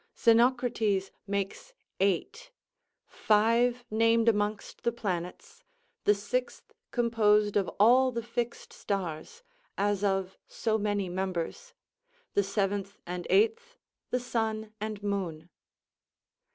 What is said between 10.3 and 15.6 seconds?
so many members; the seventh and eighth, the sun and moon.